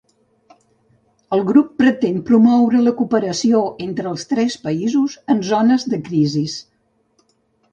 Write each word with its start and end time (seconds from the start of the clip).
El 1.35 1.41
grup 1.49 1.67
pretén 1.81 2.17
promoure 2.29 2.81
la 2.87 2.93
cooperació 3.01 3.61
entre 3.89 4.09
els 4.13 4.25
tres 4.33 4.57
països 4.65 5.19
en 5.35 5.45
zones 5.51 5.87
de 5.93 6.01
crisis. 6.09 6.57